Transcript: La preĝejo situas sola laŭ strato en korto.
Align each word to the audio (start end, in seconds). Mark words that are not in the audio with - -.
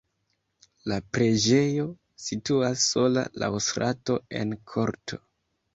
La 0.91 0.97
preĝejo 1.17 1.85
situas 2.29 2.89
sola 2.95 3.29
laŭ 3.45 3.53
strato 3.69 4.21
en 4.43 4.61
korto. 4.75 5.27